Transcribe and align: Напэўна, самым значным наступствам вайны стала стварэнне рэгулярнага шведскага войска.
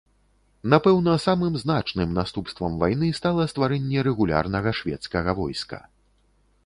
Напэўна, 0.73 1.11
самым 1.25 1.57
значным 1.63 2.15
наступствам 2.19 2.79
вайны 2.85 3.11
стала 3.21 3.47
стварэнне 3.55 3.99
рэгулярнага 4.09 4.69
шведскага 4.79 5.31
войска. 5.43 5.79